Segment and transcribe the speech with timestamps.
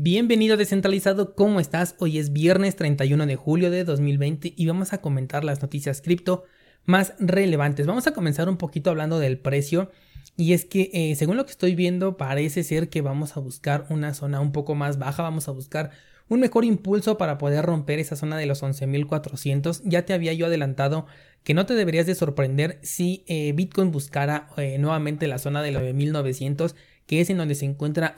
[0.00, 1.96] Bienvenido descentralizado, ¿cómo estás?
[1.98, 6.44] Hoy es viernes 31 de julio de 2020 y vamos a comentar las noticias cripto
[6.84, 7.88] más relevantes.
[7.88, 9.90] Vamos a comenzar un poquito hablando del precio
[10.36, 13.86] y es que eh, según lo que estoy viendo parece ser que vamos a buscar
[13.90, 15.90] una zona un poco más baja, vamos a buscar
[16.28, 19.80] un mejor impulso para poder romper esa zona de los 11.400.
[19.82, 21.06] Ya te había yo adelantado
[21.42, 25.72] que no te deberías de sorprender si eh, Bitcoin buscara eh, nuevamente la zona de
[25.72, 26.76] los 9.900,
[27.08, 28.14] que es en donde se encuentra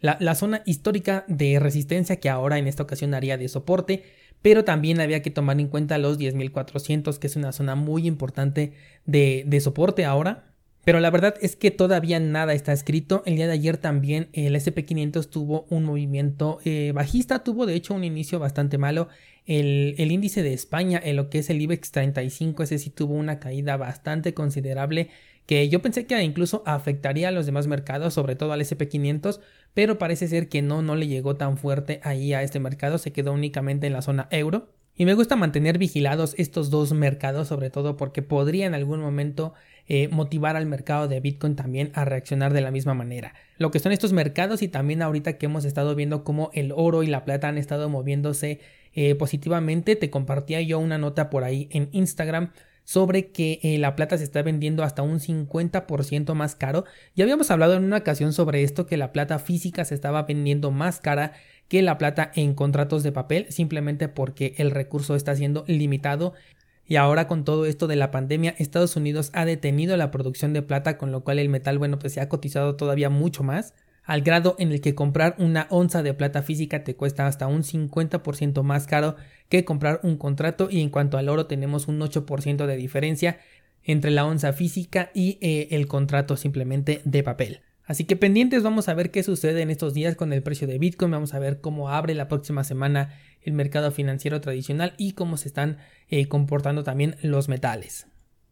[0.00, 4.04] la, zona histórica de resistencia que ahora en esta ocasión haría de soporte,
[4.42, 8.72] pero también había que tomar en cuenta los 10.400, que es una zona muy importante
[9.04, 10.50] de, de soporte ahora.
[10.82, 13.22] Pero la verdad es que todavía nada está escrito.
[13.26, 17.92] El día de ayer también el SP500 tuvo un movimiento eh, bajista, tuvo de hecho
[17.92, 19.08] un inicio bastante malo.
[19.44, 23.14] El, el, índice de España, en lo que es el IBEX 35, ese sí tuvo
[23.14, 25.10] una caída bastante considerable
[25.50, 29.40] que yo pensé que incluso afectaría a los demás mercados, sobre todo al SP500,
[29.74, 33.12] pero parece ser que no, no le llegó tan fuerte ahí a este mercado, se
[33.12, 34.68] quedó únicamente en la zona euro.
[34.94, 39.52] Y me gusta mantener vigilados estos dos mercados, sobre todo porque podría en algún momento
[39.88, 43.34] eh, motivar al mercado de Bitcoin también a reaccionar de la misma manera.
[43.58, 47.02] Lo que son estos mercados y también ahorita que hemos estado viendo cómo el oro
[47.02, 48.60] y la plata han estado moviéndose
[48.94, 52.52] eh, positivamente, te compartía yo una nota por ahí en Instagram
[52.90, 56.84] sobre que eh, la plata se está vendiendo hasta un 50% más caro.
[57.14, 60.72] Ya habíamos hablado en una ocasión sobre esto, que la plata física se estaba vendiendo
[60.72, 61.34] más cara
[61.68, 66.34] que la plata en contratos de papel, simplemente porque el recurso está siendo limitado.
[66.84, 70.62] Y ahora con todo esto de la pandemia, Estados Unidos ha detenido la producción de
[70.62, 73.72] plata, con lo cual el metal, bueno, pues se ha cotizado todavía mucho más
[74.10, 77.62] al grado en el que comprar una onza de plata física te cuesta hasta un
[77.62, 79.14] 50% más caro
[79.48, 83.38] que comprar un contrato y en cuanto al oro tenemos un 8% de diferencia
[83.84, 87.60] entre la onza física y eh, el contrato simplemente de papel.
[87.84, 90.80] Así que pendientes, vamos a ver qué sucede en estos días con el precio de
[90.80, 95.36] Bitcoin, vamos a ver cómo abre la próxima semana el mercado financiero tradicional y cómo
[95.36, 98.09] se están eh, comportando también los metales.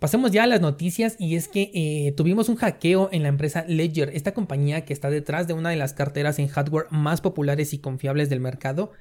[0.00, 3.66] Pasemos ya a las noticias y es que eh, tuvimos un hackeo en la empresa
[3.68, 7.74] Ledger, esta compañía que está detrás de una de las carteras en hardware más populares
[7.74, 8.92] y confiables del mercado.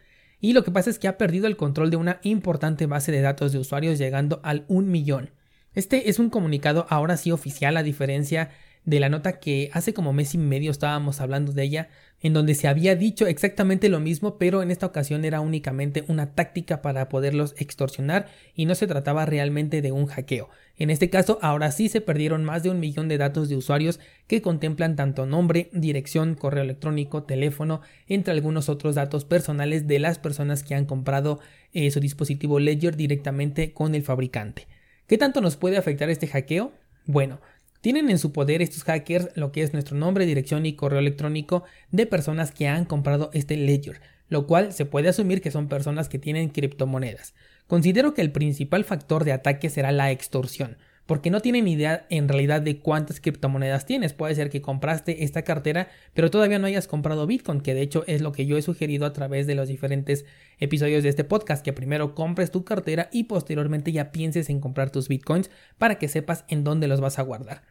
[0.41, 3.21] Y lo que pasa es que ha perdido el control de una importante base de
[3.21, 5.31] datos de usuarios llegando al 1 millón.
[5.73, 8.51] Este es un comunicado ahora sí oficial a diferencia
[8.89, 11.89] de la nota que hace como mes y medio estábamos hablando de ella,
[12.22, 16.33] en donde se había dicho exactamente lo mismo, pero en esta ocasión era únicamente una
[16.33, 20.49] táctica para poderlos extorsionar y no se trataba realmente de un hackeo.
[20.75, 23.99] En este caso, ahora sí se perdieron más de un millón de datos de usuarios
[24.28, 30.17] que contemplan tanto nombre, dirección, correo electrónico, teléfono, entre algunos otros datos personales de las
[30.17, 31.39] personas que han comprado
[31.73, 34.67] eh, su dispositivo Ledger directamente con el fabricante.
[35.05, 36.72] ¿Qué tanto nos puede afectar este hackeo?
[37.05, 37.39] Bueno,
[37.81, 41.63] tienen en su poder estos hackers lo que es nuestro nombre, dirección y correo electrónico
[41.91, 46.09] de personas que han comprado este ledger, lo cual se puede asumir que son personas
[46.09, 47.34] que tienen criptomonedas.
[47.67, 50.78] Considero que el principal factor de ataque será la extorsión,
[51.09, 54.14] porque no tienen idea en realidad de cuántas criptomonedas tienes.
[54.14, 58.03] Puede ser que compraste esta cartera, pero todavía no hayas comprado Bitcoin, que de hecho
[58.06, 60.25] es lo que yo he sugerido a través de los diferentes
[60.59, 64.92] episodios de este podcast, que primero compres tu cartera y posteriormente ya pienses en comprar
[64.92, 65.50] tus Bitcoins
[65.80, 67.64] para que sepas en dónde los vas a guardar.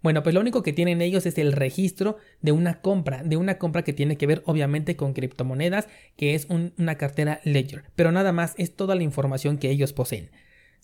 [0.00, 3.58] Bueno, pues lo único que tienen ellos es el registro de una compra, de una
[3.58, 8.30] compra que tiene que ver obviamente con criptomonedas, que es una cartera Ledger, pero nada
[8.30, 10.30] más es toda la información que ellos poseen.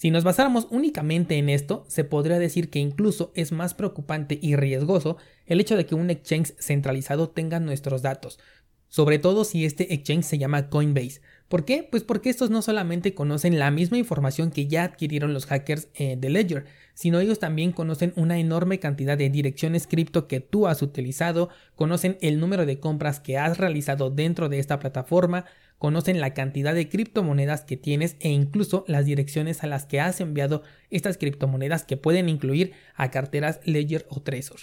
[0.02, 4.56] Si nos basáramos únicamente en esto, se podría decir que incluso es más preocupante y
[4.56, 8.40] riesgoso el hecho de que un exchange centralizado tenga nuestros datos,
[8.88, 11.20] sobre todo si este exchange se llama Coinbase.
[11.46, 11.86] ¿Por qué?
[11.88, 16.16] Pues porque estos no solamente conocen la misma información que ya adquirieron los hackers eh,
[16.18, 16.64] de Ledger,
[16.94, 22.18] sino ellos también conocen una enorme cantidad de direcciones cripto que tú has utilizado, conocen
[22.22, 25.44] el número de compras que has realizado dentro de esta plataforma,
[25.82, 30.20] conocen la cantidad de criptomonedas que tienes e incluso las direcciones a las que has
[30.20, 34.60] enviado estas criptomonedas que pueden incluir a carteras Ledger o Trezor.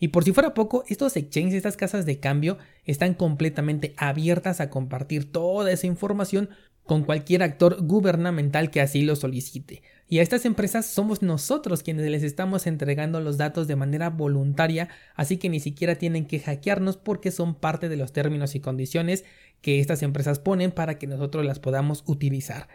[0.00, 4.68] Y por si fuera poco, estos exchanges, estas casas de cambio, están completamente abiertas a
[4.68, 6.50] compartir toda esa información
[6.82, 9.82] con cualquier actor gubernamental que así lo solicite.
[10.10, 14.88] Y a estas empresas somos nosotros quienes les estamos entregando los datos de manera voluntaria,
[15.14, 19.24] así que ni siquiera tienen que hackearnos porque son parte de los términos y condiciones
[19.60, 22.68] que estas empresas ponen para que nosotros las podamos utilizar.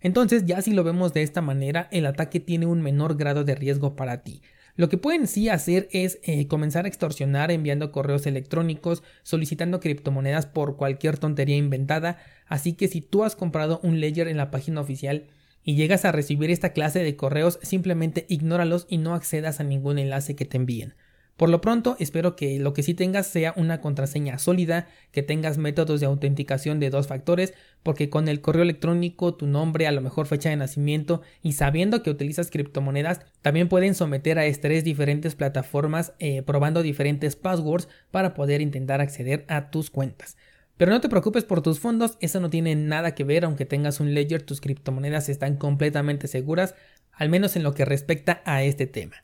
[0.00, 3.54] Entonces, ya si lo vemos de esta manera, el ataque tiene un menor grado de
[3.54, 4.42] riesgo para ti.
[4.74, 10.46] Lo que pueden sí hacer es eh, comenzar a extorsionar enviando correos electrónicos, solicitando criptomonedas
[10.46, 14.80] por cualquier tontería inventada, así que si tú has comprado un ledger en la página
[14.80, 15.26] oficial
[15.64, 19.98] y llegas a recibir esta clase de correos, simplemente ignóralos y no accedas a ningún
[19.98, 20.94] enlace que te envíen.
[21.40, 25.56] Por lo pronto, espero que lo que sí tengas sea una contraseña sólida, que tengas
[25.56, 30.02] métodos de autenticación de dos factores, porque con el correo electrónico, tu nombre, a lo
[30.02, 35.34] mejor fecha de nacimiento y sabiendo que utilizas criptomonedas, también pueden someter a estrés diferentes
[35.34, 40.36] plataformas eh, probando diferentes passwords para poder intentar acceder a tus cuentas.
[40.80, 44.00] Pero no te preocupes por tus fondos, eso no tiene nada que ver, aunque tengas
[44.00, 46.74] un ledger, tus criptomonedas están completamente seguras,
[47.12, 49.16] al menos en lo que respecta a este tema.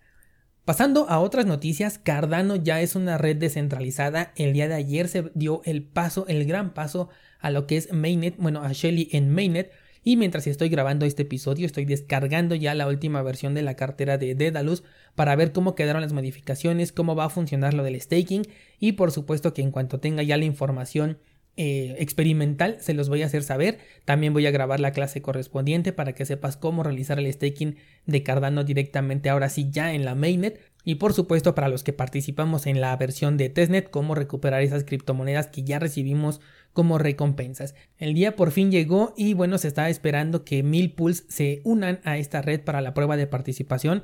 [0.66, 4.34] Pasando a otras noticias, Cardano ya es una red descentralizada.
[4.36, 7.08] El día de ayer se dio el paso, el gran paso
[7.40, 9.72] a lo que es Mainnet, bueno, a Shelly en Mainnet.
[10.04, 14.18] Y mientras estoy grabando este episodio, estoy descargando ya la última versión de la cartera
[14.18, 18.42] de Dedalus para ver cómo quedaron las modificaciones, cómo va a funcionar lo del staking.
[18.78, 21.16] Y por supuesto que en cuanto tenga ya la información
[21.58, 23.78] eh, experimental, se los voy a hacer saber.
[24.04, 28.22] También voy a grabar la clase correspondiente para que sepas cómo realizar el staking de
[28.22, 30.60] Cardano directamente ahora sí ya en la mainnet.
[30.84, 34.84] Y por supuesto para los que participamos en la versión de testnet, cómo recuperar esas
[34.84, 36.40] criptomonedas que ya recibimos
[36.74, 37.74] como recompensas.
[37.96, 42.00] El día por fin llegó y bueno, se está esperando que mil pools se unan
[42.04, 44.02] a esta red para la prueba de participación.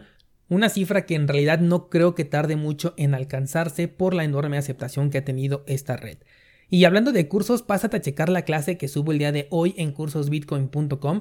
[0.49, 4.57] Una cifra que en realidad no creo que tarde mucho en alcanzarse por la enorme
[4.57, 6.17] aceptación que ha tenido esta red.
[6.75, 9.75] Y hablando de cursos, pásate a checar la clase que subo el día de hoy
[9.77, 11.21] en cursosbitcoin.com,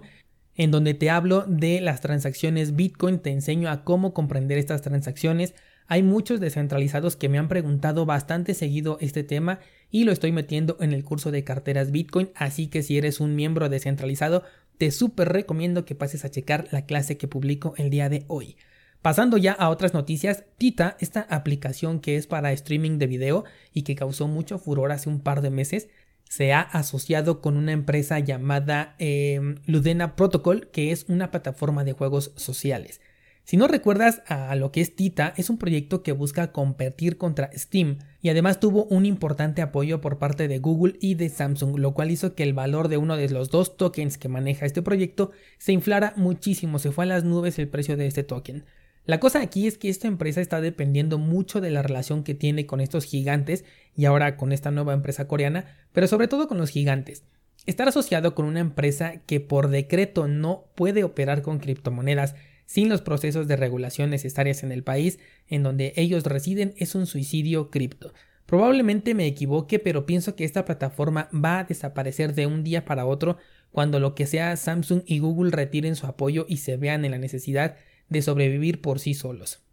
[0.56, 5.53] en donde te hablo de las transacciones Bitcoin, te enseño a cómo comprender estas transacciones.
[5.88, 9.59] Hay muchos descentralizados que me han preguntado bastante seguido este tema
[9.89, 13.36] y lo estoy metiendo en el curso de carteras Bitcoin, así que si eres un
[13.36, 14.44] miembro descentralizado,
[14.77, 18.56] te súper recomiendo que pases a checar la clase que publico el día de hoy.
[19.01, 23.81] Pasando ya a otras noticias, Tita, esta aplicación que es para streaming de video y
[23.81, 25.89] que causó mucho furor hace un par de meses,
[26.30, 31.94] se ha asociado con una empresa llamada em, Ludena Protocol, que es una plataforma de
[31.94, 33.01] juegos sociales.
[33.44, 37.50] Si no recuerdas a lo que es Tita, es un proyecto que busca competir contra
[37.57, 41.95] Steam y además tuvo un importante apoyo por parte de Google y de Samsung, lo
[41.95, 45.31] cual hizo que el valor de uno de los dos tokens que maneja este proyecto
[45.57, 48.63] se inflara muchísimo, se fue a las nubes el precio de este token.
[49.06, 52.68] La cosa aquí es que esta empresa está dependiendo mucho de la relación que tiene
[52.68, 53.65] con estos gigantes
[53.95, 57.24] y ahora con esta nueva empresa coreana, pero sobre todo con los gigantes.
[57.65, 63.01] Estar asociado con una empresa que por decreto no puede operar con criptomonedas sin los
[63.01, 68.13] procesos de regulación necesarias en el país en donde ellos residen es un suicidio cripto.
[68.45, 73.06] Probablemente me equivoque, pero pienso que esta plataforma va a desaparecer de un día para
[73.06, 73.38] otro
[73.71, 77.18] cuando lo que sea Samsung y Google retiren su apoyo y se vean en la
[77.18, 77.77] necesidad
[78.12, 79.63] de sobrevivir por sí solos.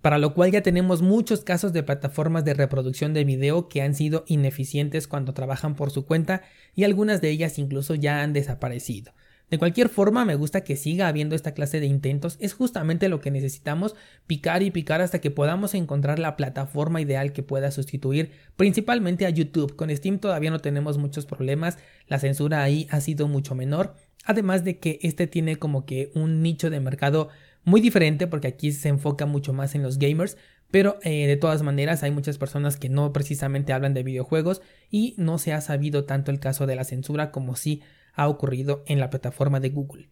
[0.00, 3.94] Para lo cual ya tenemos muchos casos de plataformas de reproducción de video que han
[3.94, 6.42] sido ineficientes cuando trabajan por su cuenta
[6.74, 9.12] y algunas de ellas incluso ya han desaparecido.
[9.52, 12.38] De cualquier forma, me gusta que siga habiendo esta clase de intentos.
[12.40, 13.94] Es justamente lo que necesitamos,
[14.26, 19.30] picar y picar hasta que podamos encontrar la plataforma ideal que pueda sustituir principalmente a
[19.30, 19.76] YouTube.
[19.76, 21.76] Con Steam todavía no tenemos muchos problemas,
[22.08, 23.94] la censura ahí ha sido mucho menor.
[24.24, 27.28] Además de que este tiene como que un nicho de mercado
[27.64, 30.36] muy diferente porque aquí se enfoca mucho más en los gamers,
[30.70, 35.14] pero eh, de todas maneras hay muchas personas que no precisamente hablan de videojuegos y
[35.18, 37.82] no se ha sabido tanto el caso de la censura como sí
[38.14, 40.08] ha ocurrido en la plataforma de Google.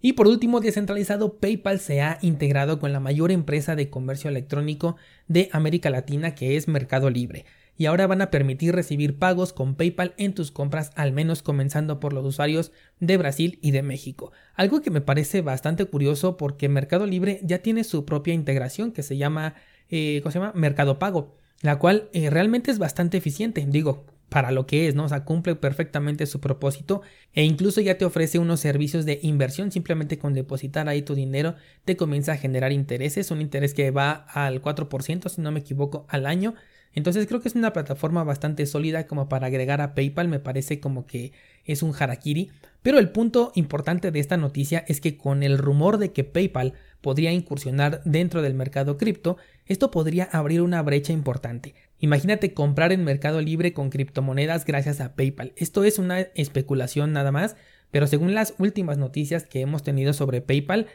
[0.00, 4.96] Y por último, descentralizado, PayPal se ha integrado con la mayor empresa de comercio electrónico
[5.26, 7.44] de América Latina que es Mercado Libre
[7.76, 12.00] y ahora van a permitir recibir pagos con PayPal en tus compras, al menos comenzando
[12.00, 14.32] por los usuarios de Brasil y de México.
[14.54, 19.02] Algo que me parece bastante curioso porque Mercado Libre ya tiene su propia integración que
[19.02, 19.54] se llama,
[19.90, 20.52] eh, ¿cómo se llama?
[20.54, 23.64] Mercado Pago, la cual eh, realmente es bastante eficiente.
[23.68, 25.04] Digo, para lo que es, ¿no?
[25.04, 27.02] O sea, cumple perfectamente su propósito
[27.32, 31.54] e incluso ya te ofrece unos servicios de inversión simplemente con depositar ahí tu dinero
[31.84, 36.06] te comienza a generar intereses, un interés que va al 4% si no me equivoco
[36.08, 36.54] al año
[36.96, 40.80] entonces creo que es una plataforma bastante sólida como para agregar a PayPal, me parece
[40.80, 41.32] como que
[41.66, 42.50] es un harakiri.
[42.82, 46.72] Pero el punto importante de esta noticia es que con el rumor de que PayPal
[47.02, 49.36] podría incursionar dentro del mercado cripto,
[49.66, 51.74] esto podría abrir una brecha importante.
[51.98, 55.52] Imagínate comprar en Mercado Libre con criptomonedas gracias a PayPal.
[55.56, 57.56] Esto es una especulación nada más,
[57.90, 60.86] pero según las últimas noticias que hemos tenido sobre PayPal,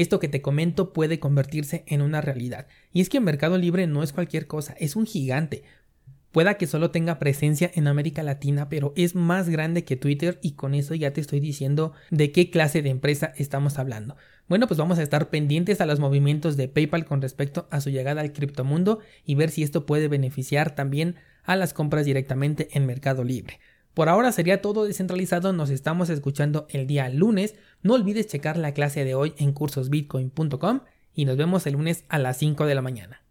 [0.00, 2.66] esto que te comento puede convertirse en una realidad.
[2.92, 5.62] Y es que Mercado Libre no es cualquier cosa, es un gigante.
[6.32, 10.52] Pueda que solo tenga presencia en América Latina, pero es más grande que Twitter y
[10.52, 14.16] con eso ya te estoy diciendo de qué clase de empresa estamos hablando.
[14.48, 17.90] Bueno, pues vamos a estar pendientes a los movimientos de PayPal con respecto a su
[17.90, 22.86] llegada al criptomundo y ver si esto puede beneficiar también a las compras directamente en
[22.86, 23.58] Mercado Libre.
[24.00, 27.54] Por ahora sería todo descentralizado, nos estamos escuchando el día lunes.
[27.82, 30.80] No olvides checar la clase de hoy en cursosbitcoin.com
[31.14, 33.22] y nos vemos el lunes a las 5 de la mañana.